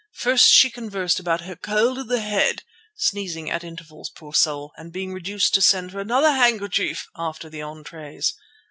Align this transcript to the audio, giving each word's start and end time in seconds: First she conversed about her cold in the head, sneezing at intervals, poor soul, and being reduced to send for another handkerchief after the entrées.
First 0.15 0.47
she 0.49 0.71
conversed 0.71 1.19
about 1.19 1.41
her 1.41 1.55
cold 1.55 1.99
in 1.99 2.07
the 2.07 2.21
head, 2.21 2.63
sneezing 2.95 3.51
at 3.51 3.63
intervals, 3.63 4.09
poor 4.09 4.33
soul, 4.33 4.71
and 4.75 4.91
being 4.91 5.13
reduced 5.13 5.53
to 5.53 5.61
send 5.61 5.91
for 5.91 5.99
another 5.99 6.31
handkerchief 6.31 7.05
after 7.15 7.49
the 7.51 7.59
entrées. 7.59 8.33